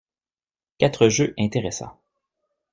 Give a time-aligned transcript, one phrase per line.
[0.79, 1.95] Quatre jeux intéressants.